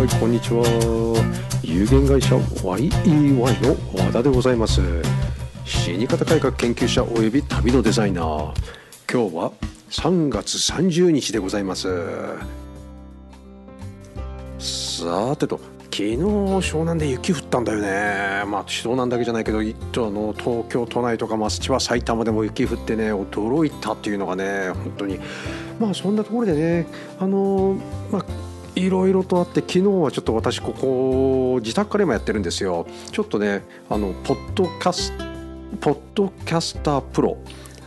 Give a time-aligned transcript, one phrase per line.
[0.00, 0.64] はいこんにちは。
[1.62, 4.80] 有限会社 YEY の和田でございます。
[5.66, 8.54] 死に方改革研究者および旅のデザイナー。
[9.12, 9.52] 今日は
[9.90, 11.88] 3月30日でございます。
[14.58, 15.60] さてと
[15.90, 18.50] 昨日湘南で雪降ったんだよね。
[18.50, 25.20] まあ湘南だけじゃないけど一あの東京都内とかまあ千葉埼玉でも雪降ってね驚いたっていうのがね本当に。
[25.78, 26.86] まあそんなところでね
[27.18, 27.76] あの
[28.10, 28.49] まあ
[28.86, 32.86] いろいろとあって昨日はちょっと私ここ自宅から今やってるんですよ。
[33.12, 35.12] ちょっとねあのポッドキャス
[35.80, 37.36] ポッドキャスタープロ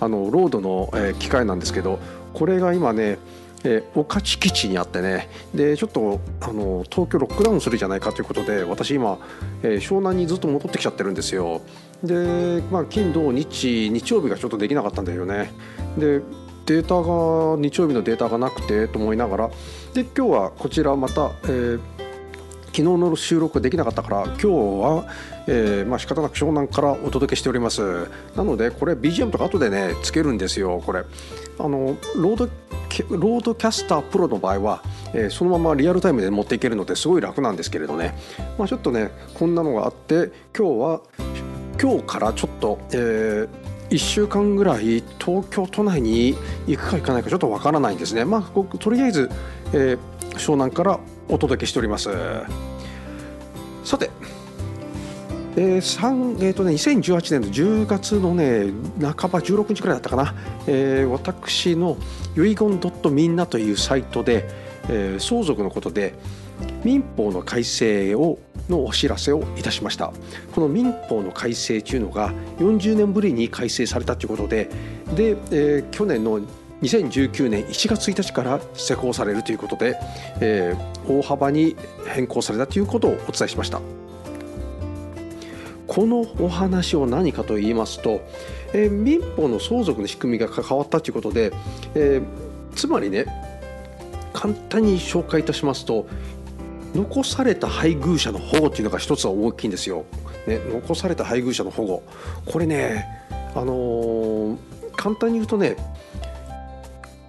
[0.00, 1.98] あのロードの、え、機械なんですけど
[2.32, 3.18] これが今ね
[3.64, 9.18] えー、御徒基地にあってねでちょっとあの東京ロックダウンするじゃないかということで私今、
[9.62, 11.60] えー、湘南にずっと戻ってきちゃってるんですよ。
[12.02, 15.50] で、まあ、金土日日曜日がちょっとできなかったんだよね。
[15.98, 16.20] で
[16.68, 19.50] データが日曜日のデータがなくてと思いながら
[19.94, 21.80] で今日はこちらまた、えー、
[22.66, 25.04] 昨日の収録できなかったから今日は、
[25.46, 28.10] えー、まあ仕方なく湘南からお届けしております。
[28.36, 31.04] なのでこれ BGM とか後でねつけるんですよこれ。
[31.58, 32.44] あの RODE
[33.08, 34.82] RODECaster Pro の場合は、
[35.14, 38.14] えー、そのままリアルタイムで持っていけるのですごい楽なんですけれどね、
[38.58, 41.00] まあ、ちょっとねこんなのがあって今日は
[41.80, 43.48] 今日からちょっと、えー、
[43.90, 46.36] 1週間ぐらい東京都内に
[46.66, 48.24] 行くか行かないかちょっとわからないんですね。
[48.24, 49.30] まあとりあえず、
[49.72, 49.98] えー、
[50.34, 52.10] 湘南からお届けしております。
[53.84, 54.10] さて
[55.56, 60.34] えーえーとね、2018年の10月の、ね、半ば16日くらいだったかな、
[60.68, 61.96] えー、私の
[62.36, 62.78] 遺言
[63.10, 64.48] みんなというサイトで、
[64.88, 66.14] えー、相続のことで
[66.84, 68.38] 民法の改正を
[68.68, 70.12] のお知らせをいたしました。
[70.54, 74.68] この民法の改正というのが40年ぶりに改正されたということで
[75.14, 76.40] で、えー、去年の
[76.82, 79.98] 2019年1月1日から施行されるということで、
[80.40, 83.80] えー、大幅に変更されたということをお伝えしました。
[85.88, 88.20] このお話を何かと言いますと、
[88.74, 91.52] えー、民法の相続の仕組みが変わったということで、
[91.94, 93.26] えー、つまりね
[94.34, 96.06] 簡単に紹介いたしますと
[96.94, 100.04] 残された配偶者の保護っていうのが一つは大きいんですよ。
[100.46, 102.02] ね、残された配偶者の保護。
[102.46, 103.06] これね、
[103.54, 104.56] あのー、
[104.96, 105.76] 簡単に言うとね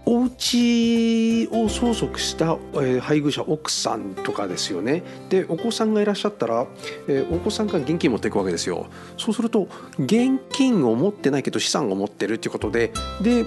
[0.06, 5.04] お家を相続した、え配偶者奥さんとかですよね。
[5.30, 6.66] でお子さんがいらっしゃったら、
[7.08, 8.88] えお子さんが現金持っていくわけですよ。
[9.18, 9.68] そうすると
[10.00, 12.92] 現金を持ってないけど資産を持ってるっていうことで
[13.22, 13.46] で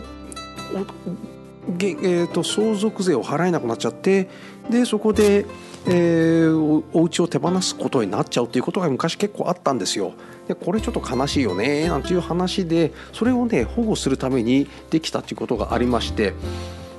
[1.69, 4.29] えーと、相続税を払えなくなっちゃって
[4.71, 5.47] でそこで、
[5.87, 10.13] えー、おお家を手放すことになっちゃうということが昔結構あったんですよ。
[10.47, 16.35] でこれちょっと悲しいよねなんていう話でそれをね保護するためにできたということがありまして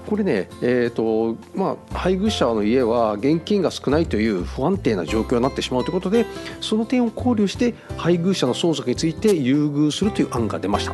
[0.07, 6.25] これね、えーとまあ、配偶者の家は現金が少ないという不安定な状況になってしまうということで
[6.61, 10.93] その点を考慮して配偶者の相続について優遇するという案が出ました。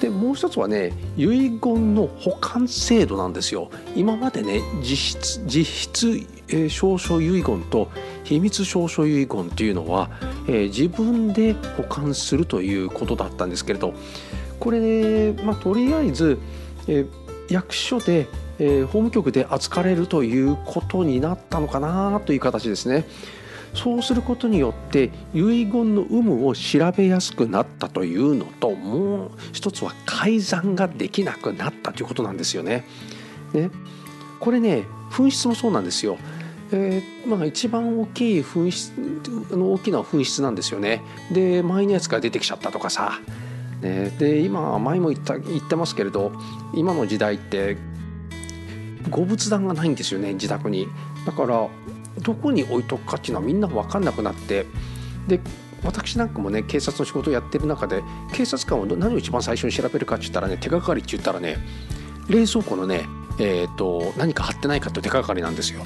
[0.00, 1.26] でもう一つはね遺
[1.60, 7.90] 言の保管制度なんですよ今までね実質実質、えー、証書遺言と
[8.24, 10.10] 秘密証書遺言っていうのは、
[10.46, 13.94] えー、自分で保管するということだったんですけれど
[14.60, 16.38] これね、まあ、とりあえず、
[16.86, 23.04] えー、役所で、えー、法務局で扱われるということになったのかなという形ですね。
[23.74, 32.84] そうすることによって遺言の有無を調べやすくなったというのともう一つは改ざんができなくなったということなんですよね。
[33.54, 33.70] ね
[34.40, 36.18] これね紛失もそうなんですよ。
[36.72, 38.92] えー、まあ、一番大きい紛失
[39.50, 41.02] の大きな紛失なんですよね。
[41.30, 43.20] で前のやつが出てきちゃったとかさ。
[43.82, 46.30] ね、で今前も言った言ってますけれど
[46.72, 47.76] 今の時代って
[49.10, 50.86] ご仏壇がないんですよね自宅に。
[51.26, 51.68] だから
[52.20, 54.66] どこに置いとくかっていうのはみんな分かんなくなって
[55.26, 55.40] で
[55.84, 61.58] 私なんかもね警察の仕事をやってる中で警察官は何を一番最初に調べるかって言ったらね手がかりって言ったらね
[62.28, 63.04] 冷蔵庫のね、
[63.38, 65.84] えーと、何か貼ってないかって手がかりなんですよ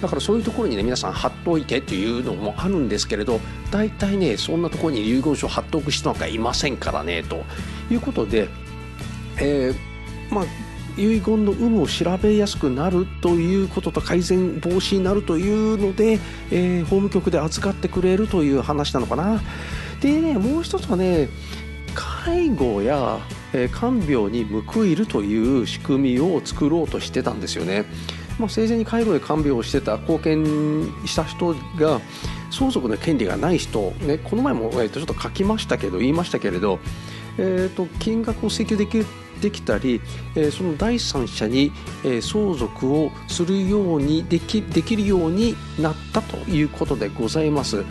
[0.00, 3.40] だからそういうところにね皆さん貼っといてっていうのもあるんですけれど
[3.70, 7.44] 大体ねそんなところに遺言書を貼っておく人なんかいませんからねと
[7.90, 8.48] いうことで、
[9.40, 10.44] えー、まあ
[10.96, 16.18] 遺言の有無を調べやすくなるということと改善防止になるというので、
[16.50, 19.40] えー、法務局で扱ってくれるという話なのかな。
[20.00, 21.28] でねもう一つはね
[21.94, 23.18] 介護や、
[23.52, 27.84] えー、看病に報いるという仕組みを作ろうとしてたんですよね。
[28.38, 30.44] まあ、生前に介護や看病をしてた貢献
[31.04, 32.00] した人が
[32.50, 36.78] 相続の権利がない人、ね、この前も、えー、とちょっと書きましたけど言いましたけれど、
[37.36, 39.04] えー、と金額を請求でき
[39.40, 40.00] できたり、
[40.34, 41.70] え、その第三者に、
[42.04, 47.84] え、相続をするようにできできるようになったということでございます。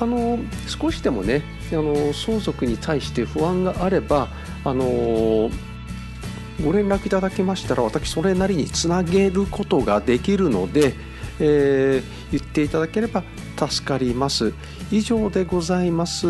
[0.00, 4.28] あの少しでもねあの相続に対して不安があれば
[4.64, 5.50] あの
[6.64, 10.94] ご連絡いただきましたら私それなりにつなげることができるので、
[11.38, 13.22] えー、言っていただければ
[13.68, 14.52] 助かります。
[14.90, 16.26] 以上でございます。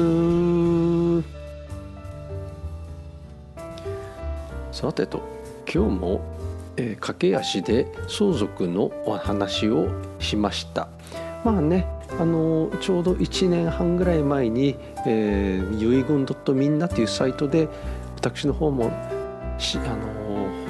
[4.72, 5.20] さてと
[5.72, 6.20] 今日も、
[6.76, 9.88] えー、駆け足で相続のお話を
[10.18, 10.88] しました。
[11.44, 11.86] まあね
[12.18, 17.68] あのちょうど1年半ぐらい前に、えー、遺言みんなというサイトで
[18.16, 18.90] 私の方も
[19.58, 20.19] しあの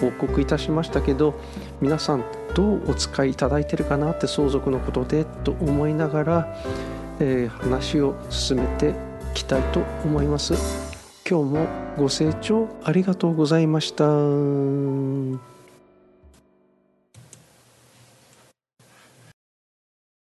[0.00, 1.34] 報告いたしましたけど
[1.80, 2.24] 皆さん
[2.54, 6.56] どうお使いいただいてるかなって相続のことでと思いながら、
[7.20, 10.54] えー、話を進めていきたいと思います。
[11.28, 11.66] 今日も
[11.96, 15.59] ご清聴ありがとうございました。